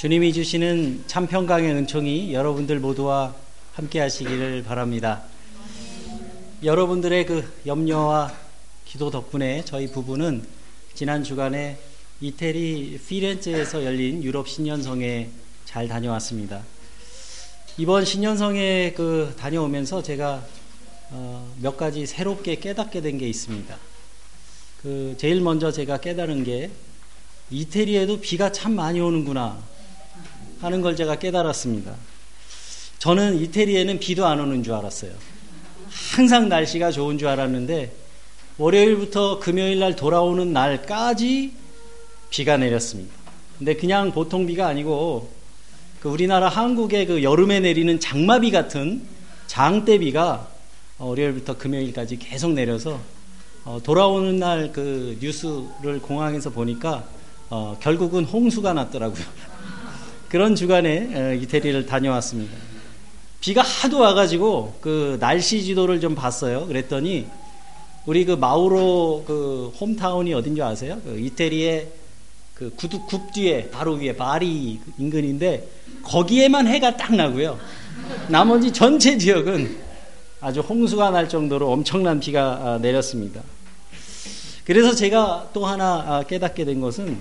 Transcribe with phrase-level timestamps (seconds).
[0.00, 3.34] 주님이 주시는 참 평강의 은총이 여러분들 모두와
[3.74, 5.24] 함께 하시기를 바랍니다.
[6.64, 8.32] 여러분들의 그 염려와
[8.86, 10.42] 기도 덕분에 저희 부부는
[10.94, 11.78] 지난 주간에
[12.22, 15.28] 이태리 피렌체에서 열린 유럽 신년성에
[15.66, 16.62] 잘 다녀왔습니다.
[17.76, 20.42] 이번 신년성에 그 다녀오면서 제가
[21.10, 23.76] 어, 몇 가지 새롭게 깨닫게 된 게 있습니다.
[24.80, 26.70] 그 제일 먼저 제가 깨달은 게
[27.50, 29.68] 이태리에도 비가 참 많이 오는구나
[30.60, 31.94] 하는 걸 제가 깨달았습니다.
[32.98, 35.12] 저는 이태리에는 비도 안 오는 줄 알았어요.
[36.14, 37.92] 항상 날씨가 좋은 줄 알았는데
[38.58, 41.52] 월요일부터 금요일 날 돌아오는 날까지
[42.28, 43.14] 비가 내렸습니다.
[43.58, 45.30] 근데 그냥 보통 비가 아니고
[46.00, 49.02] 그 우리나라 한국의 그 여름에 내리는 장마비 같은
[49.46, 50.48] 장대비가
[50.98, 53.00] 월요일부터 금요일까지 계속 내려서
[53.64, 57.04] 어, 돌아오는 날 그 뉴스를 공항에서 보니까
[57.48, 59.24] 어, 결국은 홍수가 났더라고요.
[60.30, 62.56] 그런 주간에 어, 이태리를 다녀왔습니다.
[63.40, 66.66] 비가 하도 와가지고 그 날씨 지도를 좀 봤어요.
[66.66, 67.26] 그랬더니
[68.06, 71.00] 우리 그 마우로 그 홈타운이 어딘지 아세요?
[71.04, 71.88] 그 이태리의
[72.54, 75.66] 그 구두 굽 뒤에 바로 위에 바리 인근인데
[76.04, 77.58] 거기에만 해가 딱 나고요.
[78.28, 79.78] 나머지 전체 지역은
[80.40, 83.42] 아주 홍수가 날 정도로 엄청난 비가 아, 내렸습니다.
[84.64, 87.18] 그래서 제가 또 하나 아, 깨닫게 된 것은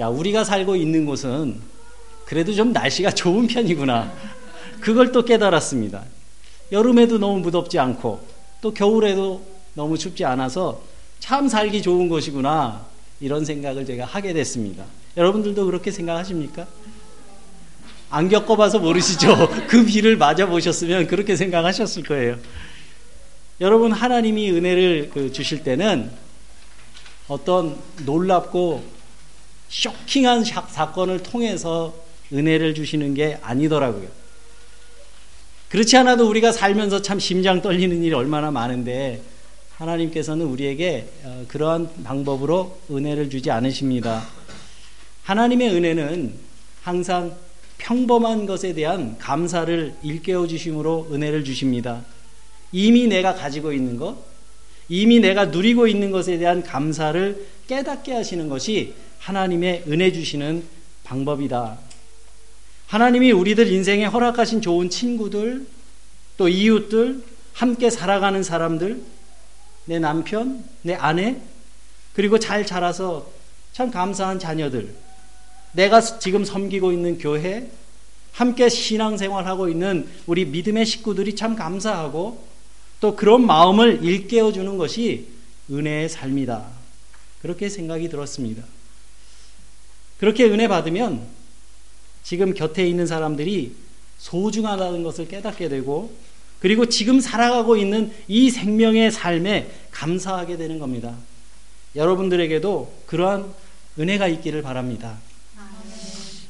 [0.00, 1.73] 야 우리가 살고 있는 곳은
[2.24, 4.12] 그래도 좀 날씨가 좋은 편이구나.
[4.80, 6.04] 그걸 또 깨달았습니다.
[6.72, 8.26] 여름에도 너무 무덥지 않고
[8.60, 9.44] 또 겨울에도
[9.74, 10.82] 너무 춥지 않아서
[11.20, 12.86] 참 살기 좋은 곳이구나.
[13.20, 14.84] 이런 생각을 제가 하게 됐습니다.
[15.16, 16.66] 여러분들도 그렇게 생각하십니까?
[18.10, 19.48] 안 겪어봐서 모르시죠?
[19.66, 22.36] 그 비를 맞아보셨으면 그렇게 생각하셨을 거예요.
[23.60, 26.10] 여러분, 하나님이 은혜를 그 주실 때는
[27.28, 28.84] 어떤 놀랍고
[29.68, 31.94] 쇼킹한 사건을 통해서
[32.34, 34.08] 은혜를 주시는 게 아니더라고요.
[35.68, 39.22] 그렇지 않아도 우리가 살면서 참 심장 떨리는 일이 얼마나 많은데
[39.76, 44.24] 하나님께서는 우리에게 어, 그러한 방법으로 은혜를 주지 않으십니다.
[45.24, 46.34] 하나님의 은혜는
[46.82, 47.34] 항상
[47.78, 52.04] 평범한 것에 대한 감사를 일깨워 주심으로 은혜를 주십니다.
[52.72, 54.16] 이미 내가 가지고 있는 것,
[54.88, 60.62] 이미 내가 누리고 있는 것에 대한 감사를 깨닫게 하시는 것이 하나님의 은혜 주시는
[61.04, 61.78] 방법이다.
[62.94, 65.66] 하나님이 우리들 인생에 허락하신 좋은 친구들,
[66.36, 69.02] 또 이웃들, 함께 살아가는 사람들,
[69.86, 71.40] 내 남편, 내 아내,
[72.12, 73.28] 그리고 잘 자라서
[73.72, 74.94] 참 감사한 자녀들,
[75.72, 77.68] 내가 지금 섬기고 있는 교회,
[78.30, 82.46] 함께 신앙생활하고 있는 우리 믿음의 식구들이 참 감사하고
[83.00, 85.26] 또 그런 마음을 일깨워 주는 것이
[85.68, 86.64] 은혜의 삶이다.
[87.42, 88.62] 그렇게 생각이 들었습니다.
[90.20, 91.43] 그렇게 은혜 받으면
[92.24, 93.74] 지금 곁에 있는 사람들이
[94.18, 96.12] 소중하다는 것을 깨닫게 되고
[96.58, 101.14] 그리고 지금 살아가고 있는 이 생명의 삶에 감사하게 되는 겁니다.
[101.94, 103.52] 여러분들에게도 그러한
[103.98, 105.18] 은혜가 있기를 바랍니다.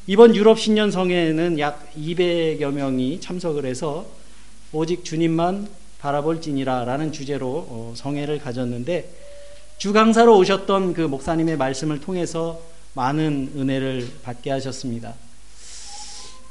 [0.07, 4.07] 이번 유럽 신년성에는 약 200여 명이 참석을 해서
[4.73, 5.67] 오직 주님만
[5.99, 9.11] 바라볼지니라 라는 주제로 어, 성회를 가졌는데
[9.79, 12.61] 주 강사로 오셨던 그 목사님의 말씀을 통해서
[12.93, 15.15] 많은 은혜를 받게 하셨습니다.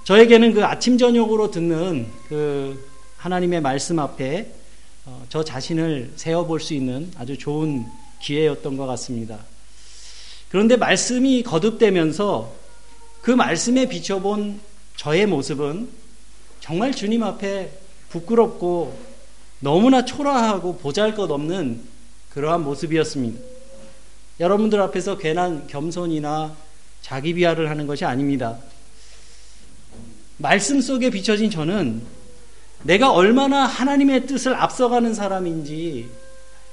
[0.04, 4.52] 저에게는 그 아침 저녁으로 듣는 그 하나님의 말씀 앞에
[5.06, 7.86] 어, 저 자신을 세워볼 수 있는 아주 좋은
[8.22, 9.40] 기회였던 것 같습니다.
[10.50, 12.54] 그런데 말씀이 거듭되면서
[13.22, 14.60] 그 말씀에 비춰본
[14.98, 15.90] 저의 모습은
[16.60, 17.72] 정말 주님 앞에
[18.10, 18.98] 부끄럽고
[19.60, 21.82] 너무나 초라하고 보잘 것 없는
[22.32, 23.40] 그러한 모습이었습니다.
[24.42, 26.56] 여러분들 앞에서 괜한 겸손이나
[27.02, 28.58] 자기 비하를 하는 것이 아닙니다.
[30.44, 32.02] 말씀 속에 비춰진 저는
[32.84, 36.10] 내가 얼마나 하나님의 뜻을 앞서가는 사람인지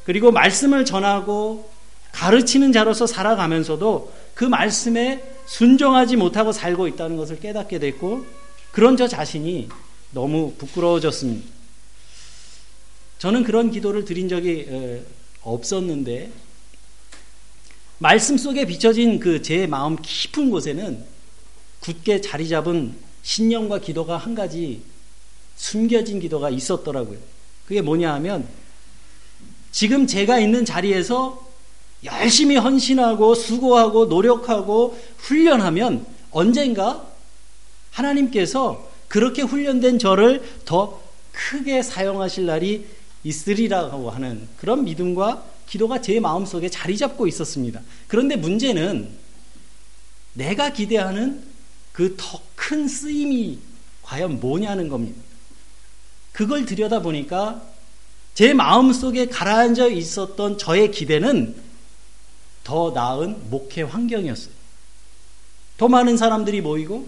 [0.05, 1.71] 그리고 말씀을 전하고
[2.11, 8.27] 가르치는 자로서 살아가면서도 그 말씀에 순종하지 못하고 살고 있다는 것을 깨닫게 됐고
[8.73, 9.69] 그런 저 자신이
[10.11, 11.47] 너무 부끄러워졌습니다.
[13.19, 14.67] 저는 그런 기도를 드린 적이
[15.43, 16.33] 없었는데
[17.99, 21.05] 말씀 속에 비춰진 그 제 마음 깊은 곳에는
[21.79, 24.83] 굳게 자리 잡은 신념과 기도가 한 가지
[25.57, 27.19] 숨겨진 기도가 있었더라고요.
[27.67, 28.49] 그게 뭐냐 하면
[29.73, 31.49] 지금 제가 있는 자리에서
[32.05, 37.07] 열심히 헌신하고 수고하고 노력하고 훈련하면 언젠가
[37.91, 41.01] 하나님께서 그렇게 훈련된 저를 더
[41.33, 42.87] 크게 사용하실 날이
[43.23, 47.81] 있으리라고 하는 그런 믿음과 기도가 제 마음속에 자리 잡고 있었습니다.
[48.09, 49.11] 그런데 문제는
[50.33, 51.50] 내가 기대하는
[52.01, 53.59] 그 더 큰 쓰임이
[54.03, 55.21] 과연 뭐냐는 겁니다.
[56.33, 57.61] 그걸 들여다 보니까
[58.33, 61.55] 제 마음 속에 가라앉아 있었던 저의 기대는
[62.65, 64.55] 더 나은 목회 환경이었어요.
[65.77, 67.07] 더 많은 사람들이 모이고,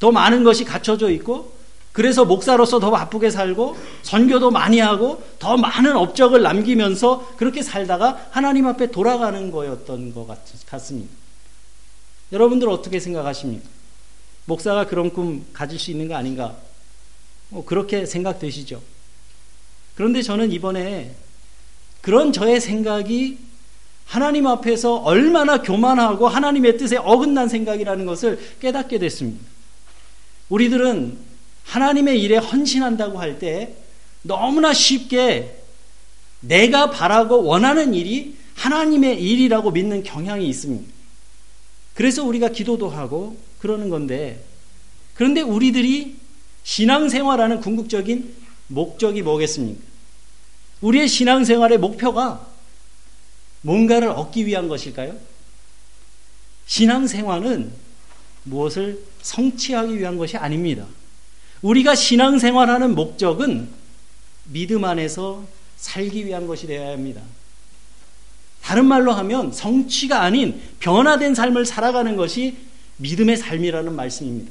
[0.00, 1.54] 더 많은 것이 갖춰져 있고,
[1.92, 8.66] 그래서 목사로서 더 바쁘게 살고, 선교도 많이 하고, 더 많은 업적을 남기면서 그렇게 살다가 하나님
[8.66, 10.26] 앞에 돌아가는 거였던 것
[10.66, 11.10] 같습니다.
[12.32, 13.79] 여러분들 어떻게 생각하십니까?
[14.50, 16.56] 목사가 그런 꿈 가질 수 있는 거 아닌가?
[17.50, 18.82] 뭐 그렇게 생각되시죠?
[19.94, 21.14] 그런데 저는 이번에
[22.00, 23.38] 그런 저의 생각이
[24.06, 29.44] 하나님 앞에서 얼마나 교만하고 하나님의 뜻에 어긋난 생각이라는 것을 깨닫게 됐습니다.
[30.48, 31.16] 우리들은
[31.64, 33.76] 하나님의 일에 헌신한다고 할 때
[34.22, 35.56] 너무나 쉽게
[36.40, 40.92] 내가 바라고 원하는 일이 하나님의 일이라고 믿는 경향이 있습니다.
[41.94, 44.44] 그래서 우리가 기도도 하고 그러는 건데
[45.14, 46.16] 그런데 우리들이
[46.62, 48.34] 신앙생활하는 궁극적인
[48.68, 49.80] 목적이 뭐겠습니까?
[50.80, 52.46] 우리의 신앙생활의 목표가
[53.62, 55.16] 뭔가를 얻기 위한 것일까요?
[56.66, 57.72] 신앙생활은
[58.44, 60.86] 무엇을 성취하기 위한 것이 아닙니다.
[61.60, 63.68] 우리가 신앙생활하는 목적은
[64.44, 65.44] 믿음 안에서
[65.76, 67.20] 살기 위한 것이 되어야 합니다.
[68.62, 72.56] 다른 말로 하면 성취가 아닌 변화된 삶을 살아가는 것이
[73.00, 74.50] 믿음의 삶이라는 말씀입니다.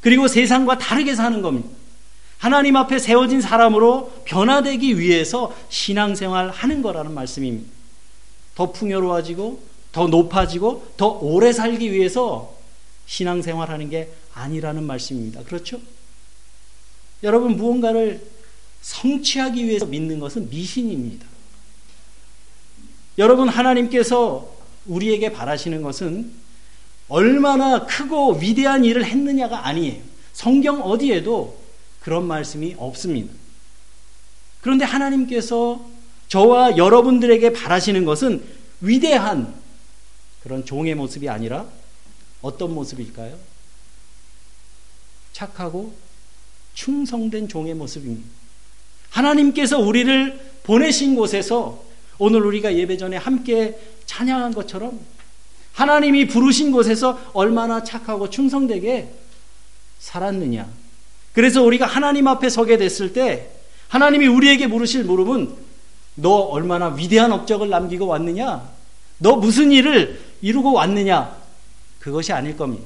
[0.00, 1.68] 그리고 세상과 다르게 사는 겁니다.
[2.38, 7.70] 하나님 앞에 세워진 사람으로 변화되기 위해서 신앙생활 하는 거라는 말씀입니다.
[8.54, 9.62] 더 풍요로워지고
[9.92, 12.54] 더 높아지고 더 오래 살기 위해서
[13.06, 15.42] 신앙생활 하는 게 아니라는 말씀입니다.
[15.44, 15.80] 그렇죠?
[17.22, 18.20] 여러분 무언가를
[18.82, 21.26] 성취하기 위해서 믿는 것은 미신입니다.
[23.18, 24.54] 여러분 하나님께서
[24.86, 26.30] 우리에게 바라시는 것은
[27.08, 30.02] 얼마나 크고 위대한 일을 했느냐가 아니에요.
[30.32, 31.58] 성경 어디에도
[32.00, 33.32] 그런 말씀이 없습니다.
[34.60, 35.84] 그런데 하나님께서
[36.28, 38.44] 저와 여러분들에게 바라시는 것은
[38.80, 39.54] 위대한
[40.42, 41.66] 그런 종의 모습이 아니라
[42.42, 43.36] 어떤 모습일까요?
[45.32, 45.94] 착하고
[46.74, 48.28] 충성된 종의 모습입니다.
[49.10, 51.82] 하나님께서 우리를 보내신 곳에서
[52.18, 55.00] 오늘 우리가 예배 전에 함께 찬양한 것처럼
[55.76, 59.12] 하나님이 부르신 곳에서 얼마나 착하고 충성되게
[59.98, 60.66] 살았느냐.
[61.34, 63.50] 그래서 우리가 하나님 앞에 서게 됐을 때
[63.88, 65.54] 하나님이 우리에게 물으실 물음은
[66.14, 68.66] 너 얼마나 위대한 업적을 남기고 왔느냐?
[69.18, 71.36] 너 무슨 일을 이루고 왔느냐?
[72.00, 72.84] 그것이 아닐 겁니다.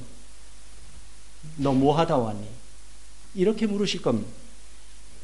[1.55, 2.45] 너 뭐 하다 왔니?
[3.35, 4.29] 이렇게 물으실 겁니다.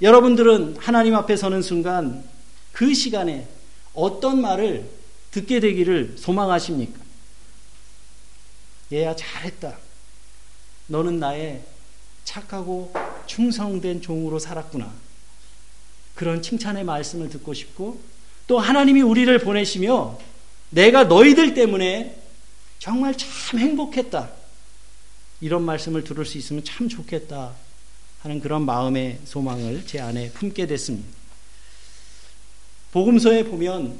[0.02, 2.24] 여러분들은 하나님 앞에 서는 순간
[2.72, 3.46] 그 시간에
[3.94, 4.90] 어떤 말을
[5.31, 7.06] 듣게 되기를 소망하십니까?
[8.92, 9.78] 얘야 잘했다.
[10.88, 11.63] 너는 나의
[12.24, 12.94] 착하고
[13.25, 14.94] 충성된 종으로 살았구나.
[16.16, 18.00] 그런 칭찬의 말씀을 듣고 싶고
[18.48, 20.18] 또 하나님이 우리를 보내시며
[20.69, 22.22] 내가 너희들 때문에
[22.80, 24.30] 정말 참 행복했다.
[25.42, 27.54] 이런 말씀을 들을 수 있으면 참 좋겠다
[28.22, 31.07] 하는 그런 마음의 소망을 제 안에 품게 됐습니다.
[32.92, 34.00] 복음서에 보면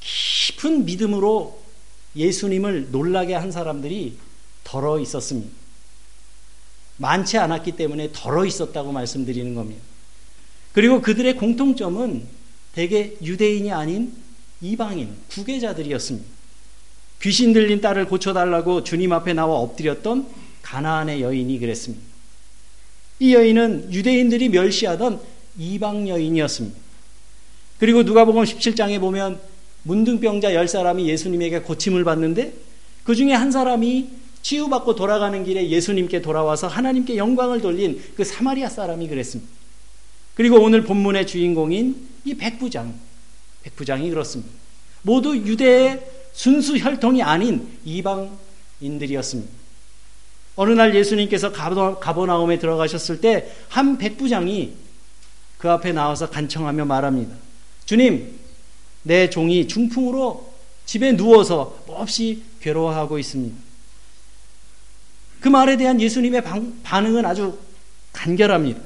[0.00, 1.63] 깊은 믿음으로
[2.16, 4.18] 예수님을 놀라게 한 사람들이
[4.62, 5.50] 덜어 있었습니다.
[6.96, 9.82] 많지 않았기 때문에 덜어 있었다고 말씀드리는 겁니다.
[10.72, 12.26] 그리고 그들의 공통점은
[12.72, 14.12] 대개 유대인이 아닌
[14.60, 16.26] 이방인, 구계자들이었습니다.
[17.22, 20.26] 귀신 들린 딸을 고쳐달라고 주님 앞에 나와 엎드렸던
[20.62, 22.04] 가나안의 여인이 그랬습니다.
[23.20, 25.20] 이 여인은 유대인들이 멸시하던
[25.58, 26.76] 이방 여인이었습니다.
[27.78, 29.40] 그리고 누가복음 17장에 보면
[29.84, 32.52] 문둥병자 열 사람이 예수님에게 고침을 받는데
[33.04, 34.08] 그 중에 한 사람이
[34.42, 39.50] 치유받고 돌아가는 길에 예수님께 돌아와서 하나님께 영광을 돌린 그 사마리아 사람이 그랬습니다.
[40.34, 42.94] 그리고 오늘 본문의 주인공인 이 백부장,
[43.62, 44.52] 백부장이 그렇습니다.
[45.02, 49.50] 모두 유대의 순수 혈통이 아닌 이방인들이었습니다.
[50.56, 54.72] 어느 날 예수님께서 가버나움에 들어가셨을 때 한 백부장이
[55.58, 57.34] 그 앞에 나와서 간청하며 말합니다.
[57.86, 58.38] 주님,
[59.04, 60.52] 내 종이 중풍으로
[60.86, 63.56] 집에 누워서 몹시 괴로워하고 있습니다.
[65.40, 66.42] 그 말에 대한 예수님의
[66.82, 67.58] 반응은 아주
[68.12, 68.80] 간결합니다.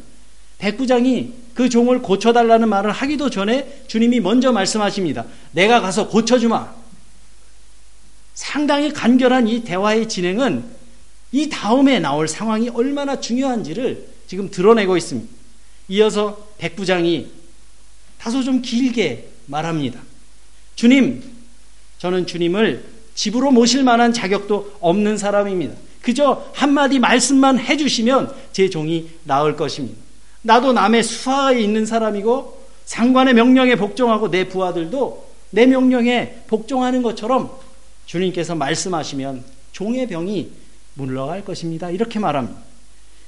[0.58, 5.24] 백부장이 그 종을 고쳐달라는 말을 하기도 전에 주님이 먼저 말씀하십니다.
[5.52, 6.74] 내가 가서 고쳐주마.
[8.34, 10.64] 상당히 간결한 이 대화의 진행은
[11.30, 15.32] 이 다음에 나올 상황이 얼마나 중요한지를 지금 드러내고 있습니다.
[15.88, 17.28] 이어서 백부장이
[18.18, 20.00] 다소 좀 길게 말합니다.
[20.76, 21.22] 주님,
[21.98, 25.74] 저는 주님을 집으로 모실 만한 자격도 없는 사람입니다.
[26.02, 29.98] 그저 한마디 말씀만 해주시면 제 종이 나을 것입니다.
[30.42, 37.50] 나도 남의 수하에 있는 사람이고 상관의 명령에 복종하고 내 부하들도 내 명령에 복종하는 것처럼
[38.06, 40.50] 주님께서 말씀하시면 종의 병이
[40.94, 41.90] 물러갈 것입니다.
[41.90, 42.58] 이렇게 말합니다.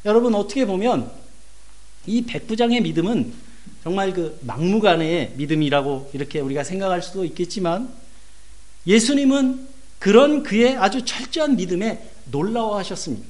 [0.05, 1.11] 여러분 어떻게 보면
[2.07, 3.33] 이 백부장의 믿음은
[3.83, 7.89] 정말 그 막무가내의 믿음이라고 이렇게 우리가 생각할 수도 있겠지만
[8.87, 9.69] 예수님은
[9.99, 13.27] 그런 그의 아주 철저한 믿음에 놀라워하셨습니다.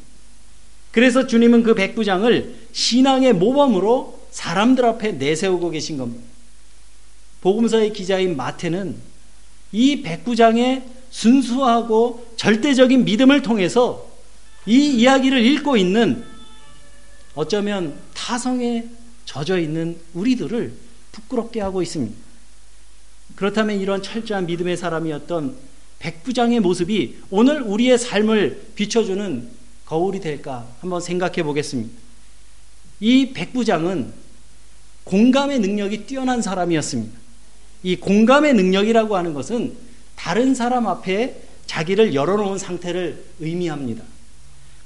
[0.93, 6.25] 그래서 주님은 그 백부장을 신앙의 모범으로 사람들 앞에 내세우고 계신 겁니다.
[7.41, 8.97] 복음서의 기자인 마태는
[9.73, 14.09] 이 백부장의 순수하고 절대적인 믿음을 통해서
[14.67, 16.25] 이 이야기를 읽고 있는
[17.35, 18.85] 어쩌면 타성에
[19.31, 20.73] 젖어 있는 우리들을
[21.13, 22.17] 부끄럽게 하고 있습니다.
[23.37, 25.57] 그렇다면 이런 철저한 믿음의 사람이었던
[26.01, 29.49] 백부장의 모습이 오늘 우리의 삶을 비춰주는
[29.87, 31.97] 거울이 될까 한번 생각해 보겠습니다.
[32.99, 34.13] 이 백부장은
[35.05, 37.17] 공감의 능력이 뛰어난 사람이었습니다.
[37.85, 39.77] 이 공감의 능력이라고 하는 것은
[40.17, 44.03] 다른 사람 앞에 자기를 열어놓은 상태를 의미합니다.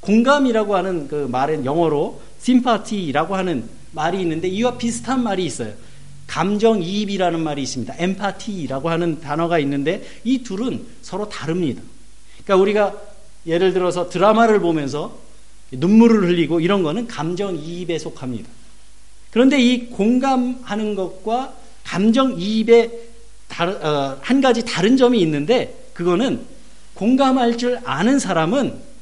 [0.00, 5.72] 공감이라고 하는 그 말은 영어로 sympathy라고 하는 말이 있는데 이와 비슷한 말이 있어요.
[6.26, 7.94] 감정이입이라는 말이 있습니다.
[7.98, 11.82] 엠파티라고 하는 단어가 있는데 이 둘은 서로 다릅니다.
[12.44, 12.94] 그러니까 우리가
[13.46, 15.18] 예를 들어서 드라마를 보면서
[15.70, 18.48] 눈물을 흘리고 이런 거는 감정이입에 속합니다.
[19.30, 22.90] 그런데 이 공감하는 것과 감정이입의
[23.60, 26.40] 어, 한 가지 다른 점이 있는데 그거는
[26.94, 28.93] 공감할 줄 아는 사람은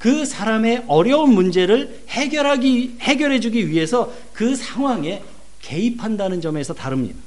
[0.00, 5.22] 그 사람의 어려운 문제를 해결하기, 해결해주기 위해서 그 상황에
[5.60, 7.18] 개입한다는 점에서 다릅니다.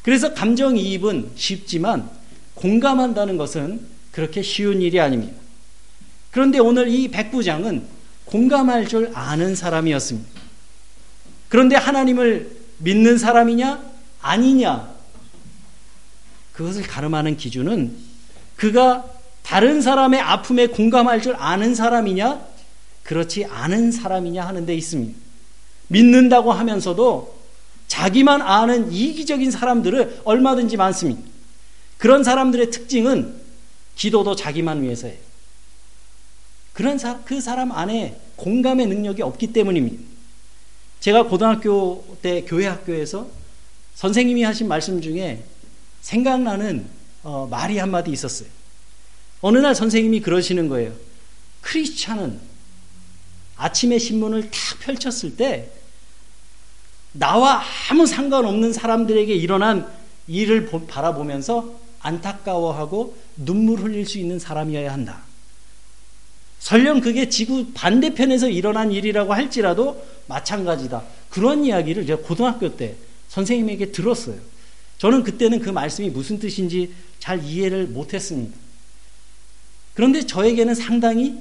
[0.00, 2.08] 그래서 감정이입은 쉽지만
[2.54, 5.34] 공감한다는 것은 그렇게 쉬운 일이 아닙니다.
[6.30, 7.84] 그런데 오늘 이 백부장은
[8.24, 10.30] 공감할 줄 아는 사람이었습니다.
[11.50, 13.84] 그런데 하나님을 믿는 사람이냐?
[14.22, 14.94] 아니냐?
[16.54, 17.94] 그것을 가름하는 기준은
[18.56, 19.15] 그가
[19.46, 22.44] 다른 사람의 아픔에 공감할 줄 아는 사람이냐?
[23.04, 25.16] 그렇지 않은 사람이냐 하는 데 있습니다.
[25.86, 27.36] 믿는다고 하면서도
[27.86, 31.22] 자기만 아는 이기적인 사람들은 얼마든지 많습니다.
[31.96, 33.36] 그런 사람들의 특징은
[33.94, 35.16] 기도도 자기만 위해서예요.
[36.72, 40.02] 그런 사, 그 사람 안에 공감의 능력이 없기 때문입니다.
[40.98, 43.28] 제가 고등학교 때 교회 학교에서
[43.94, 45.44] 선생님이 하신 말씀 중에
[46.00, 46.86] 생각나는
[47.22, 48.56] 어, 말이 한마디 있었어요.
[49.40, 50.92] 어느 날 선생님이 그러시는 거예요.
[51.62, 52.40] 크리스찬은
[53.56, 55.70] 아침에 신문을 탁 펼쳤을 때
[57.12, 59.90] 나와 아무 상관없는 사람들에게 일어난
[60.26, 65.22] 일을 바라보면서 안타까워하고 눈물 흘릴 수 있는 사람이어야 한다.
[66.58, 71.04] 설령 그게 지구 반대편에서 일어난 일이라고 할지라도 마찬가지다.
[71.30, 72.96] 그런 이야기를 제가 고등학교 때
[73.28, 74.38] 선생님에게 들었어요.
[74.98, 78.56] 저는 그때는 그 말씀이 무슨 뜻인지 잘 이해를 못했습니다.
[79.96, 81.34] 그런데 저에게는 상당히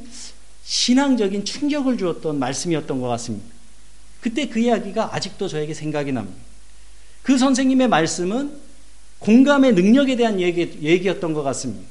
[0.63, 3.45] 신앙적인 충격을 주었던 말씀이었던 것 같습니다.
[4.21, 6.35] 그때 그 이야기가 아직도 저에게 생각이 납니다.
[7.21, 8.57] 그 선생님의 말씀은
[9.19, 11.85] 공감의 능력에 대한 얘기, 얘기였던 것 같습니다.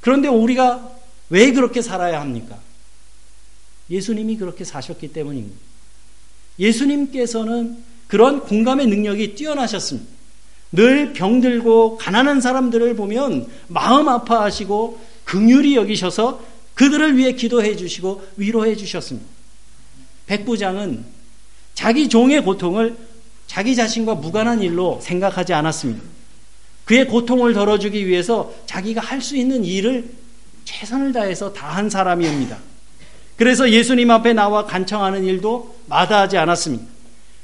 [0.00, 0.90] 그런데 우리가
[1.28, 2.58] 왜 그렇게 살아야 합니까?
[3.90, 5.56] 예수님이 그렇게 사셨기 때문입니다.
[6.58, 7.76] 예수님께서는
[8.06, 10.08] 그런 공감의 능력이 뛰어나셨습니다.
[10.72, 19.26] 늘 병들고 가난한 사람들을 보면 마음 아파하시고 긍휼히 여기셔서 그들을 위해 기도해 주시고 위로해 주셨습니다.
[20.26, 21.04] 백부장은
[21.74, 22.96] 자기 종의 고통을
[23.46, 26.02] 자기 자신과 무관한 일로 생각하지 않았습니다.
[26.84, 30.10] 그의 고통을 덜어주기 위해서 자기가 할 수 있는 일을
[30.64, 32.58] 최선을 다해서 다 한 사람입니다.
[33.36, 36.84] 그래서 예수님 앞에 나와 간청하는 일도 마다하지 않았습니다.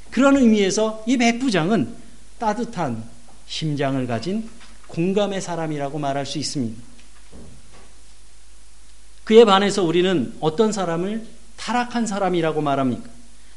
[0.09, 1.93] 그런 의미에서 이 백부장은
[2.39, 3.03] 따뜻한
[3.47, 4.49] 심장을 가진
[4.87, 6.81] 공감의 사람이라고 말할 수 있습니다.
[9.31, 11.21] 그에 반해서 우리는 어떤 사람을
[11.55, 13.09] 타락한 사람이라고 말합니까?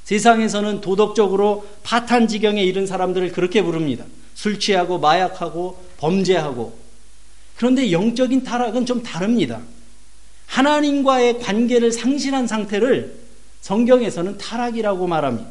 [0.04, 4.04] 세상에서는 도덕적으로 파탄 지경에 이른 사람들을 그렇게 부릅니다.
[4.34, 6.78] 술 취하고 마약하고 범죄하고.
[7.56, 9.62] 그런데 영적인 타락은 좀 다릅니다.
[10.46, 13.16] 하나님과의 관계를 상실한 상태를
[13.60, 15.50] 성경에서는 타락이라고 말합니다.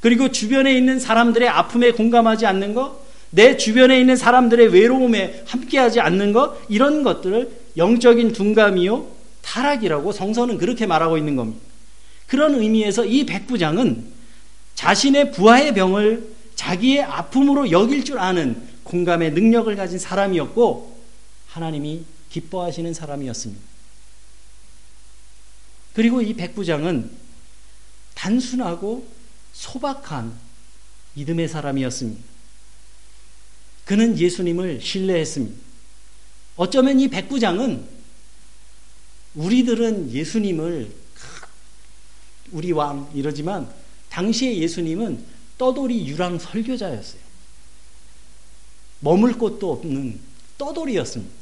[0.00, 3.00] 그리고 주변에 있는 사람들의 아픔에 공감하지 않는 것,
[3.30, 9.16] 내 주변에 있는 사람들의 외로움에 함께하지 않는 것, 이런 것들을 영적인 둔감이요,
[9.48, 11.60] 타락이라고 성서는 그렇게 말하고 있는 겁니다.
[12.26, 14.12] 그런 의미에서 이 백부장은
[14.74, 20.98] 자신의 부하의 병을 자기의 아픔으로 여길 줄 아는 공감의 능력을 가진 사람이었고
[21.48, 23.62] 하나님이 기뻐하시는 사람이었습니다.
[25.94, 27.10] 그리고 이 백부장은
[28.14, 29.06] 단순하고
[29.54, 30.34] 소박한
[31.14, 32.22] 믿음의 사람이었습니다.
[33.86, 35.58] 그는 예수님을 신뢰했습니다.
[36.56, 37.97] 어쩌면 이 백부장은
[39.38, 40.90] 우리들은 예수님을
[42.50, 43.68] 우리 왕 이러지만
[44.10, 45.18] 당시에 예수님은
[45.56, 47.20] 떠돌이 유랑 설교자였어요.
[49.00, 50.18] 머물 곳도 없는
[50.58, 51.32] 떠돌이였습니다.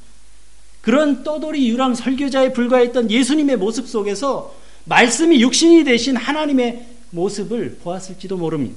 [0.82, 8.76] 그런 떠돌이 유랑 설교자에 불과했던 예수님의 모습 속에서 말씀이 육신이 되신 하나님의 모습을 보았을지도 모릅니다.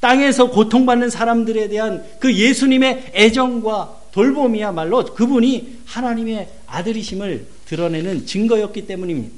[0.00, 9.36] 땅에서 고통받는 사람들에 대한 그 예수님의 애정과 돌봄이야말로 그분이 하나님의 아들이심을 드러내는 증거였기 때문입니다.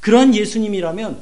[0.00, 1.20] 그런 예수님이라면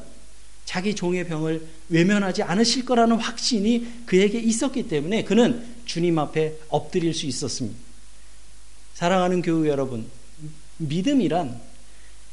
[0.66, 7.26] 자기 종의 병을 외면하지 않으실 거라는 확신이 그에게 있었기 때문에 그는 주님 앞에 엎드릴 수
[7.26, 7.78] 있었습니다.
[8.94, 10.06] 사랑하는 교우 여러분,
[10.76, 11.60] 믿음이란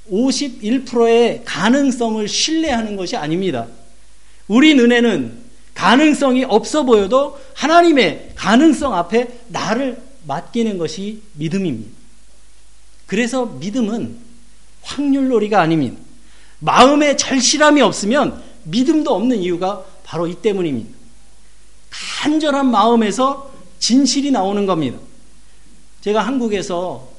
[0.09, 3.67] 51%의 가능성을 신뢰하는 것이 아닙니다.
[4.47, 12.00] 우리 눈에는 가능성이 없어 보여도 하나님의 가능성 앞에 나를 맡기는 것이 믿음입니다.
[13.11, 14.15] 그래서 믿음은
[14.83, 15.97] 확률놀이가 아닙니다.
[16.59, 20.97] 마음에 절실함이 없으면 믿음도 없는 이유가 바로 이 때문입니다.
[21.89, 24.97] 간절한 마음에서 진실이 나오는 겁니다.
[25.99, 27.11] 제가 한국에서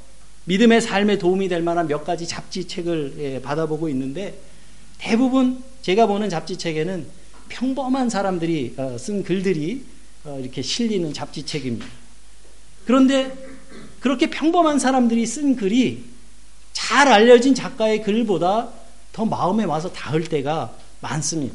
[0.47, 4.41] 믿음의 삶에 도움이 될 만한 몇 가지 잡지책을 예, 받아보고 있는데
[4.97, 7.07] 대부분 제가 보는 잡지책에는
[7.51, 9.85] 평범한 사람들이 어, 쓴 글들이
[10.25, 11.87] 어, 이렇게 실리는 잡지책입니다.
[12.87, 13.52] 그런데
[14.03, 16.03] 그렇게 평범한 사람들이 쓴 글이
[16.73, 18.69] 잘 알려진 작가의 글보다
[19.13, 21.55] 더 마음에 와서 닿을 때가 많습니다.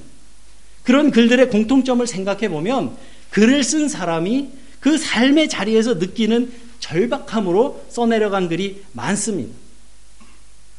[0.84, 2.96] 그런 글들의 공통점을 생각해 보면
[3.32, 4.50] 글을 쓴 사람이
[4.80, 9.54] 그 삶의 자리에서 느끼는 절박함으로 써내려간 글이 많습니다.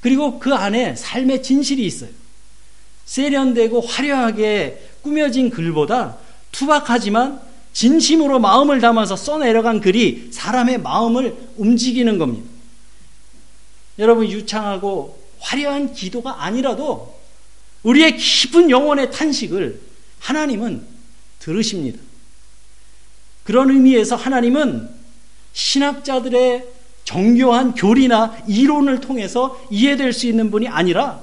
[0.01, 2.11] 그리고 그 안에 삶의 진실이 있어요.
[3.05, 6.17] 세련되고 화려하게 꾸며진 글보다
[6.51, 12.49] 투박하지만 진심으로 마음을 담아서 써내려간 글이 사람의 마음을 움직이는 겁니다.
[13.99, 17.17] 여러분, 유창하고 화려한 기도가 아니라도
[17.83, 19.81] 우리의 깊은 영혼의 탄식을
[20.21, 20.85] 하나님은
[21.39, 21.99] 들으십니다.
[23.45, 24.91] 그런 의미에서 하나님은
[25.53, 26.67] 신학자들의
[27.05, 31.23] 정교한 교리나 이론을 통해서 이해될 수 있는 분이 아니라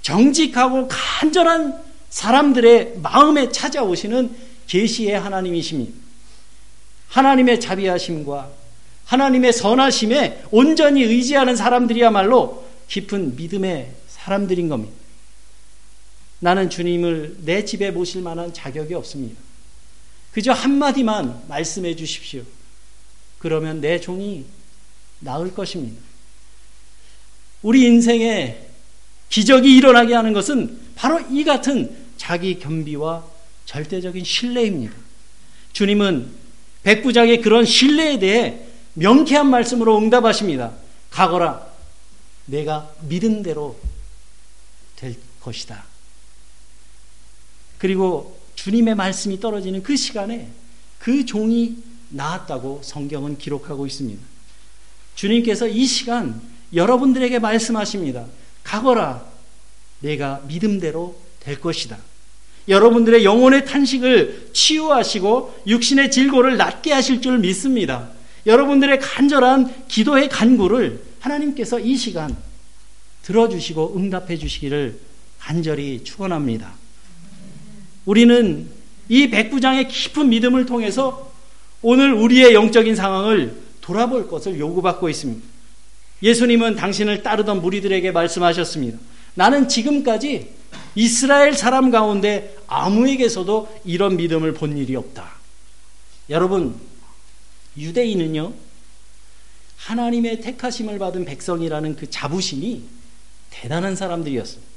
[0.00, 4.34] 정직하고 간절한 사람들의 마음에 찾아오시는
[4.70, 5.92] 계시의 하나님이십니다.
[7.08, 8.52] 하나님의 자비하심과
[9.04, 14.94] 하나님의 선하심에 온전히 의지하는 사람들이야말로 깊은 믿음의 사람들인 겁니다.
[16.38, 19.40] 나는 주님을 내 집에 모실 만한 자격이 없습니다.
[20.30, 22.42] 그저 한마디만 말씀해 주십시오.
[23.40, 24.44] 그러면 내 종이
[25.18, 26.00] 나을 것입니다.
[27.62, 28.68] 우리 인생에
[29.30, 33.29] 기적이 일어나게 하는 것은 바로 이 같은 자기 겸비와
[33.70, 34.96] 절대적인 신뢰입니다.
[35.72, 36.28] 주님은
[36.82, 40.72] 백부장의 그런 신뢰에 대해 명쾌한 말씀으로 응답하십니다.
[41.10, 41.68] 가거라.
[42.46, 43.78] 내가 믿은 대로
[44.96, 45.84] 될 것이다.
[47.78, 50.50] 그리고 주님의 말씀이 떨어지는 그 시간에
[50.98, 51.76] 그 종이
[52.08, 54.20] 나았다고 성경은 기록하고 있습니다.
[55.14, 56.42] 주님께서 이 시간
[56.74, 58.26] 여러분들에게 말씀하십니다.
[58.64, 59.24] 가거라.
[60.00, 62.10] 내가 믿음대로 될 것이다.
[62.70, 68.08] 여러분들의 영혼의 탄식을 치유하시고 육신의 질고를 낫게 하실 줄 믿습니다.
[68.46, 72.34] 여러분들의 간절한 기도의 간구를 하나님께서 이 시간
[73.22, 74.98] 들어주시고 응답해 주시기를
[75.38, 76.72] 간절히 축원합니다.
[78.06, 78.68] 우리는
[79.08, 81.30] 이 백부장의 깊은 믿음을 통해서
[81.82, 85.42] 오늘 우리의 영적인 상황을 돌아볼 것을 요구받고 있습니다.
[86.22, 88.98] 예수님은 당신을 따르던 무리들에게 말씀하셨습니다.
[89.34, 90.59] 나는 지금까지
[90.94, 95.30] 이스라엘 사람 가운데 아무에게서도 이런 믿음을 본 일이 없다.
[96.28, 96.74] 여러분,
[97.76, 98.52] 유대인은요,
[99.76, 102.82] 하나님의 택하심을 받은 백성이라는 그 자부심이
[103.50, 104.70] 대단한 사람들이었습니다.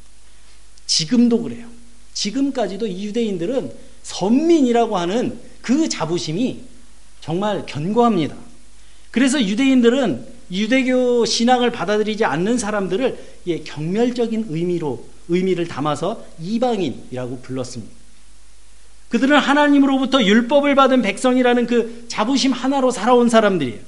[0.86, 1.68] 지금도 그래요.
[2.14, 3.74] 지금까지도 이 유대인들은
[4.04, 6.64] 선민이라고 하는 그 자부심이
[7.22, 8.36] 정말 견고합니다.
[9.12, 17.94] 그래서 유대인들은 유대교 신앙을 받아들이지 않는 사람들을 예, 경멸적인 의미로 의미를 담아서 이방인이라고 불렀습니다.
[19.10, 23.80] 그들은 하나님으로부터 율법을 받은 백성이라는 그 자부심 하나로 살아온 사람들이에요.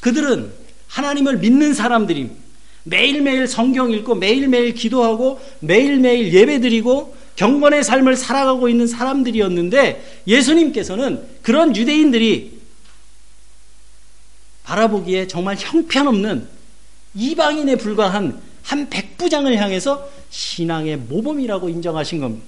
[0.00, 0.52] 그들은
[0.86, 2.40] 하나님을 믿는 사람들입니다.
[2.84, 12.60] 매일매일 성경 읽고 매일매일 기도하고 매일매일 예배드리고 경건의 삶을 살아가고 있는 사람들이었는데 예수님께서는 그런 유대인들이
[14.64, 16.46] 바라보기에 정말 형편없는
[17.14, 22.46] 이방인에 불과한 한 백부장을 향해서 신앙의 모범이라고 인정하신 겁니다.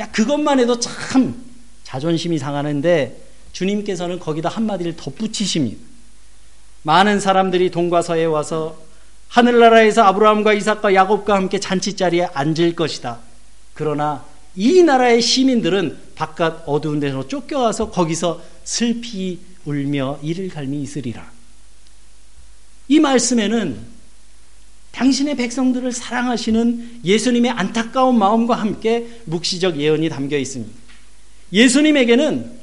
[0.00, 1.42] 야, 그것만 해도 참
[1.82, 3.20] 자존심이 상하는데
[3.52, 5.78] 주님께서는 거기다 한마디를 덧붙이십니다.
[6.82, 8.78] 많은 사람들이 동과 서에 와서
[9.28, 13.18] 하늘나라에서 아브라함과 이삭과 야곱과 함께 잔치자리에 앉을 것이다.
[13.74, 21.30] 그러나 이 나라의 시민들은 바깥 어두운 데서 쫓겨와서 거기서 슬피 울며 이를 갈미 있으리라.
[22.88, 23.97] 이 말씀에는
[24.92, 30.72] 당신의 백성들을 사랑하시는 예수님의 안타까운 마음과 함께 묵시적 예언이 담겨 있습니다.
[31.52, 32.58] 예수님에게는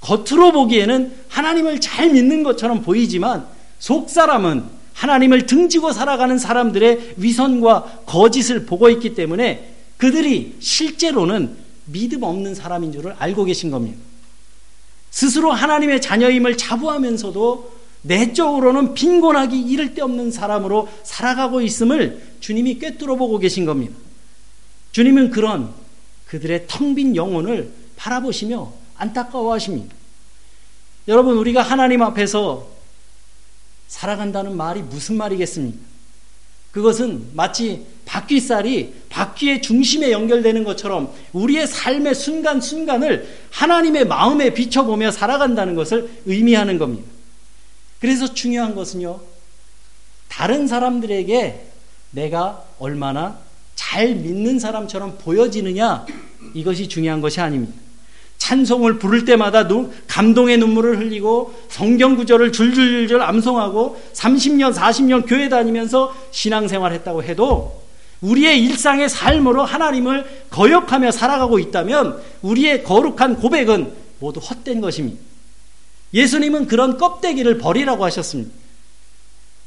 [0.00, 3.46] 겉으로 보기에는 하나님을 잘 믿는 것처럼 보이지만
[3.78, 12.54] 속 사람은 하나님을 등지고 살아가는 사람들의 위선과 거짓을 보고 있기 때문에 그들이 실제로는 믿음 없는
[12.54, 13.98] 사람인 줄을 알고 계신 겁니다.
[15.10, 23.38] 스스로 하나님의 자녀임을 자부하면서도 내적으로는 빈곤하기 이를 데 없는 사람으로 살아가고 있음을 주님이 꿰뚫어 보고
[23.38, 23.94] 계신 겁니다.
[24.92, 25.72] 주님은 그런
[26.26, 29.94] 그들의 텅 빈 영혼을 바라보시며 안타까워 하십니다.
[31.08, 32.68] 여러분, 우리가 하나님 앞에서
[33.88, 35.78] 살아간다는 말이 무슨 말이겠습니까?
[36.70, 46.10] 그것은 마치 바퀴살이 바퀴의 중심에 연결되는 것처럼 우리의 삶의 순간순간을 하나님의 마음에 비춰보며 살아간다는 것을
[46.26, 47.17] 의미하는 겁니다.
[48.00, 49.20] 그래서 중요한 것은요,
[50.28, 51.66] 다른 사람들에게
[52.12, 53.38] 내가 얼마나
[53.74, 56.06] 잘 믿는 사람처럼 보여지느냐,
[56.54, 57.74] 이것이 중요한 것이 아닙니다.
[58.38, 59.68] 찬송을 부를 때마다
[60.06, 67.82] 감동의 눈물을 흘리고 성경 구절을 줄줄줄 암송하고 30년, 40년 교회 다니면서 신앙생활 했다고 해도
[68.20, 75.20] 우리의 일상의 삶으로 하나님을 거역하며 살아가고 있다면 우리의 거룩한 고백은 모두 헛된 것입니다.
[76.14, 78.50] 예수님은 그런 껍데기를 버리라고 하셨습니다.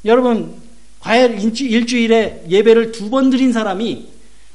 [0.04, 0.60] 여러분,
[1.00, 4.08] 과연 일주 일에 예배를 두 번 드린 사람이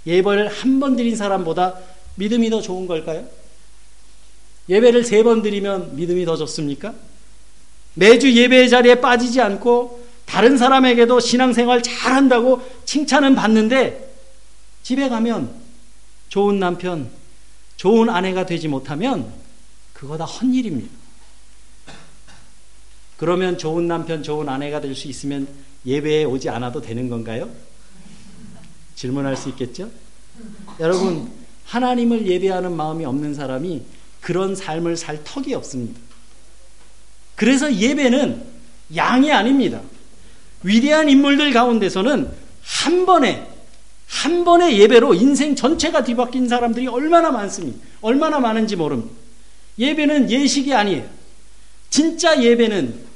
[0.05, 1.75] 예배를 한 번 드린 사람보다
[2.15, 3.25] 믿음이 더 좋은 걸까요?
[4.69, 6.93] 예배를 세 번 드리면 믿음이 더 좋습니까?
[7.93, 14.13] 매주 예배의 자리에 빠지지 않고 다른 사람에게도 신앙생활 잘한다고 칭찬은 받는데
[14.83, 15.53] 집에 가면
[16.29, 17.09] 좋은 남편,
[17.77, 19.31] 좋은 아내가 되지 못하면
[19.93, 20.96] 그거 다 헛일입니다.
[23.17, 25.47] 그러면 좋은 남편, 좋은 아내가 될 수 있으면
[25.85, 27.49] 예배에 오지 않아도 되는 건가요?
[28.95, 29.89] 질문할 수 있겠죠?
[30.79, 31.29] 여러분,
[31.65, 33.83] 하나님을 예배하는 마음이 없는 사람이
[34.21, 35.99] 그런 삶을 살 턱이 없습니다.
[37.35, 38.43] 그래서 예배는
[38.95, 39.81] 양이 아닙니다.
[40.63, 42.29] 위대한 인물들 가운데서는
[42.63, 43.47] 한 번에,
[44.07, 47.77] 한 번의 예배로 인생 전체가 뒤바뀐 사람들이 얼마나 많습니다.
[48.01, 49.13] 얼마나 많은지 모릅니다.
[49.77, 51.05] 예배는 예식이 아니에요.
[51.89, 53.06] 진짜 예배는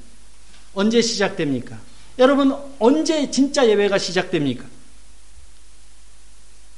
[0.73, 1.79] 언제 시작됩니까?
[2.19, 4.65] 여러분, 언제 진짜 예배가 시작됩니까?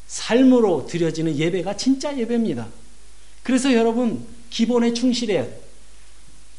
[0.08, 2.68] 삶으로 드려지는 예배가 진짜 예배입니다.
[3.42, 5.56] 그래서 여러분, 기본에 충실해야 돼요.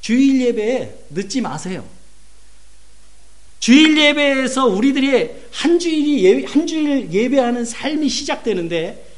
[0.01, 1.85] 주일 예배에 늦지 마세요.
[3.59, 9.09] 주일 예배에서 우리들이 한 주일이 예배, 한 주일 예배하는 삶이 시작되는데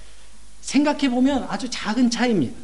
[0.61, 2.55] 생각해 보면 아주 작은 차이입니다.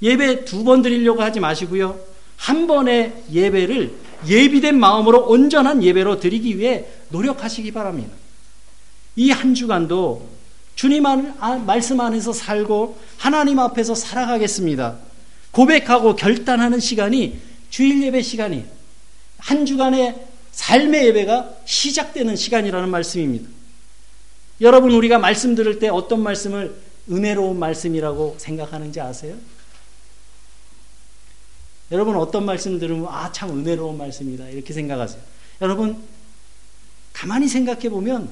[0.00, 2.00] 예배 두 번 드리려고 하지 마시고요.
[2.36, 3.92] 한 번의 예배를
[4.26, 8.12] 예비된 마음으로 온전한 예배로 드리기 위해 노력하시기 바랍니다.
[9.16, 10.28] 이 한 주간도
[10.74, 14.96] 주님 아, 말씀 안에서 살고 하나님 앞에서 살아가겠습니다.
[15.50, 17.38] 고백하고 결단하는 시간이
[17.70, 18.64] 주일 예배 시간이
[19.38, 20.16] 한 주간의
[20.52, 23.48] 삶의 예배가 시작되는 시간이라는 말씀입니다.
[24.60, 26.74] 여러분 우리가 말씀 들을 때 어떤 말씀을
[27.10, 29.34] 은혜로운 말씀이라고 생각하는지 아세요?
[31.90, 35.20] 여러분 어떤 말씀 들으면 아 참 은혜로운 말씀이다 이렇게 생각하세요.
[35.62, 36.02] 여러분
[37.12, 38.30] 가만히 생각해 보면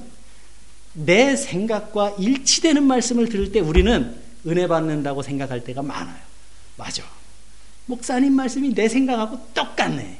[0.93, 4.15] 내 생각과 일치되는 말씀을 들을 때 우리는
[4.47, 6.19] 은혜 받는다고 생각할 때가 많아요.
[6.77, 7.03] 맞아.
[7.85, 10.17] 목사님 말씀이 내 생각하고 똑같네.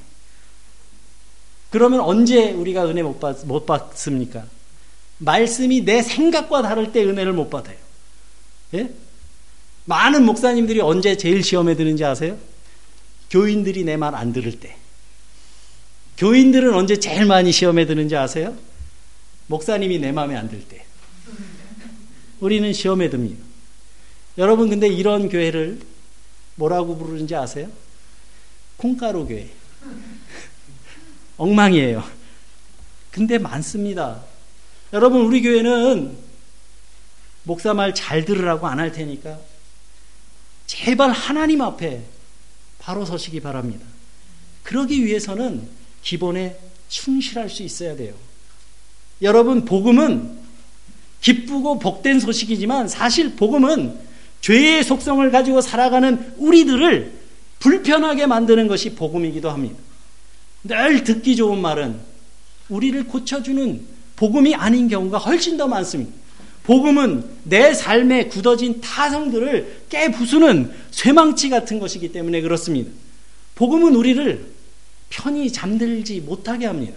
[1.69, 4.45] 그러면 언제 우리가 은혜 못, 받, 못 받습니까?
[5.19, 7.77] 말씀이 내 생각과 다를 때 은혜를 못 받아요.
[8.73, 8.89] 예?
[9.85, 12.37] 많은 목사님들이 언제 제일 시험에 드는지 아세요?
[13.29, 14.75] 교인들이 내 말 안 들을 때.
[16.17, 18.57] 교인들은 언제 제일 많이 시험에 드는지 아세요?
[19.47, 20.85] 목사님이 내 마음에 안 들 때.
[22.39, 23.43] 우리는 시험에 듭니다.
[24.37, 25.79] 여러분, 근데 이런 교회를
[26.55, 27.69] 뭐라고 부르는지 아세요?
[28.77, 29.49] 콩가루 교회.
[31.37, 32.03] 엉망이에요.
[33.11, 34.23] 근데 많습니다.
[34.93, 36.17] 여러분, 우리 교회는
[37.43, 39.39] 목사 말 잘 들으라고 안 할 테니까
[40.67, 42.03] 제발 하나님 앞에
[42.89, 43.85] 바로 서시기 바랍니다.
[44.63, 45.61] 그러기 위해서는
[46.01, 48.15] 기본에 충실할 수 있어야 돼요.
[49.21, 50.39] 여러분, 복음은
[51.21, 53.95] 기쁘고 복된 소식이지만 사실 복음은
[54.41, 57.13] 죄의 속성을 가지고 살아가는 우리들을
[57.59, 59.77] 불편하게 만드는 것이 복음이기도 합니다.
[60.63, 61.99] 늘 듣기 좋은 말은
[62.69, 66.11] 우리를 고쳐주는 복음이 아닌 경우가 훨씬 더 많습니다.
[66.69, 72.91] 복음은 내 삶에 굳어진 타성들을 깨부수는 쇠망치 같은 것이기 때문에 그렇습니다.
[73.55, 74.45] 복음은 우리를
[75.09, 76.93] 편히 잠들지 못하게 합니다.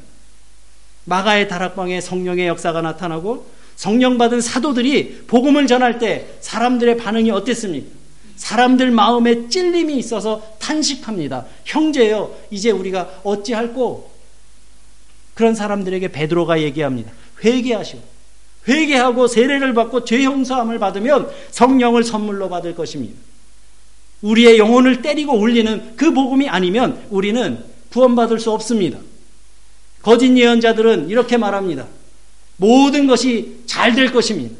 [1.07, 7.89] 마가의 다락방에 성령의 역사가 나타나고 성령 받은 사도들이 복음을 전할 때 사람들의 반응이 어땠습니까?
[8.37, 11.47] 사람들 마음에 찔림이 있어서 탄식합니다.
[11.65, 14.13] 형제여, 이제 우리가 어찌할꼬?
[15.33, 17.11] 그런 사람들에게 베드로가 얘기합니다.
[17.43, 18.12] 회개하시고
[18.69, 23.15] 회개하고 세례를 받고 죄 용서함을 받으면 성령을 선물로 받을 것입니다.
[24.23, 27.59] 우리의 영혼을 때리고 울리는 그 복음이 아니면 우리는
[27.91, 28.99] 구원받을 수 없습니다.
[30.01, 31.87] 거짓 예언자들은 이렇게 말합니다.
[32.57, 34.55] 모든 것이 잘 될 것입니다.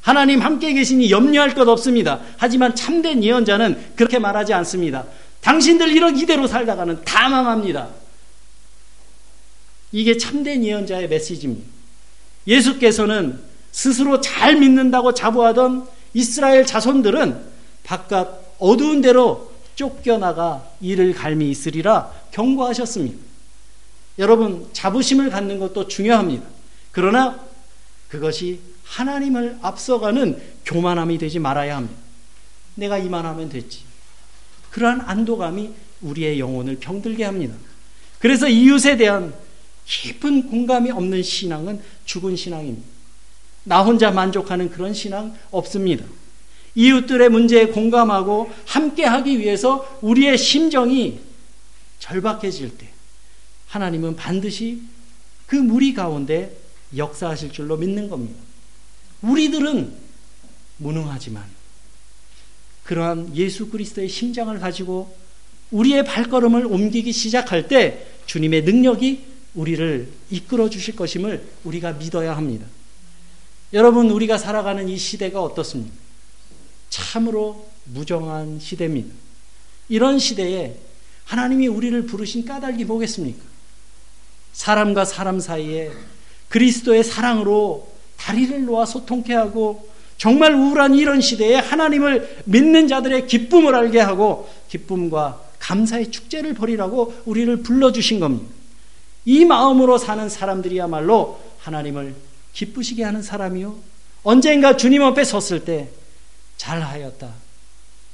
[0.00, 2.20] 하나님 함께 계시니 염려할 것 없습니다.
[2.36, 5.04] 하지만 참된 예언자는 그렇게 말하지 않습니다.
[5.40, 7.88] 당신들 이런 이대로 살다가는 다 망합니다.
[9.92, 11.66] 이게 참된 예언자의 메시지입니다.
[12.46, 13.38] 예수께서는
[13.72, 17.40] 스스로 잘 믿는다고 자부하던 이스라엘 자손들은
[17.84, 18.28] 바깥
[18.58, 23.18] 어두운 데로 쫓겨나가 이를 갈미 있으리라 경고하셨습니다.
[24.18, 26.44] 여러분, 자부심을 갖는 것도 중요합니다.
[26.90, 27.38] 그러나
[28.08, 32.00] 그것이 하나님을 앞서가는 교만함이 되지 말아야 합니다.
[32.74, 33.82] 내가 이만하면 됐지.
[34.70, 37.54] 그러한 안도감이 우리의 영혼을 병들게 합니다.
[38.18, 39.32] 그래서 이웃에 대한
[39.84, 42.97] 깊은 공감이 없는 신앙은 죽은 신앙입니다.
[43.68, 46.04] 나 혼자 만족하는 그런 신앙 없습니다.
[46.74, 51.20] 이웃들의 문제에 공감하고 함께 하기 위해서 우리의 심정이
[51.98, 52.88] 절박해질 때
[53.66, 54.82] 하나님은 반드시
[55.46, 56.56] 그 무리 가운데
[56.96, 58.40] 역사하실 줄로 믿는 겁니다.
[59.20, 59.92] 우리들은
[60.78, 61.44] 무능하지만
[62.84, 65.14] 그러한 예수 그리스도의 심장을 가지고
[65.70, 72.66] 우리의 발걸음을 옮기기 시작할 때 주님의 능력이 우리를 이끌어 주실 것임을 우리가 믿어야 합니다.
[73.72, 75.94] 여러분, 우리가 살아가는 이 시대가 어떻습니까?
[76.88, 79.14] 참으로 무정한 시대입니다.
[79.88, 80.76] 이런 시대에
[81.24, 83.44] 하나님이 우리를 부르신 까닭이 뭐겠습니까?
[84.52, 85.92] 사람과 사람 사이에
[86.48, 94.00] 그리스도의 사랑으로 다리를 놓아 소통케 하고 정말 우울한 이런 시대에 하나님을 믿는 자들의 기쁨을 알게
[94.00, 98.52] 하고 기쁨과 감사의 축제를 벌이라고 우리를 불러주신 겁니다.
[99.24, 102.14] 이 마음으로 사는 사람들이야말로 하나님을
[102.52, 103.78] 기쁘시게 하는 사람이요.
[104.22, 105.88] 언젠가 주님 앞에 섰을 때
[106.56, 107.32] 잘하였다.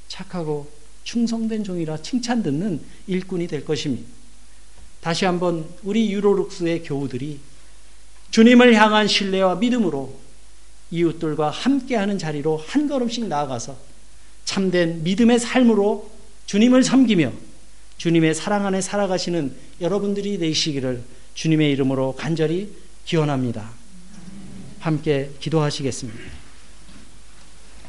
[0.07, 0.71] 착하고
[1.03, 4.07] 충성된 종이라 칭찬 듣는 일꾼이 될 것입니다.
[5.01, 7.39] 다시 한번 우리 유로룩스의 교우들이
[8.31, 10.17] 주님을 향한 신뢰와 믿음으로
[10.91, 13.77] 이웃들과 함께하는 자리로 한 걸음씩 나아가서
[14.45, 16.09] 참된 믿음의 삶으로
[16.45, 17.31] 주님을 섬기며
[17.97, 22.71] 주님의 사랑 안에 살아가시는 여러분들이 되시기를 주님의 이름으로 간절히
[23.05, 23.71] 기원합니다.
[24.85, 26.34] 함께 기도하시겠습니다.